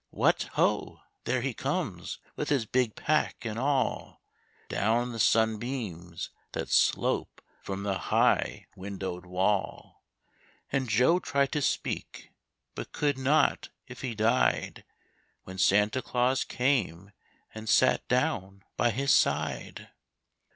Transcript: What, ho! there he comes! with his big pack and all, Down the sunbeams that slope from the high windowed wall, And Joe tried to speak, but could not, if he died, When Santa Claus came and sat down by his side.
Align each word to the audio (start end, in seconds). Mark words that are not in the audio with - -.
What, 0.09 0.49
ho! 0.53 1.01
there 1.25 1.41
he 1.41 1.53
comes! 1.53 2.17
with 2.35 2.49
his 2.49 2.65
big 2.65 2.95
pack 2.95 3.45
and 3.45 3.59
all, 3.59 4.23
Down 4.67 5.11
the 5.11 5.19
sunbeams 5.19 6.31
that 6.53 6.69
slope 6.69 7.39
from 7.61 7.83
the 7.83 7.99
high 7.99 8.65
windowed 8.75 9.27
wall, 9.27 10.01
And 10.71 10.89
Joe 10.89 11.19
tried 11.19 11.51
to 11.51 11.61
speak, 11.61 12.31
but 12.73 12.93
could 12.93 13.19
not, 13.19 13.69
if 13.87 14.01
he 14.01 14.15
died, 14.15 14.85
When 15.43 15.59
Santa 15.59 16.01
Claus 16.01 16.43
came 16.45 17.11
and 17.53 17.69
sat 17.69 18.07
down 18.07 18.63
by 18.77 18.89
his 18.89 19.11
side. 19.13 19.89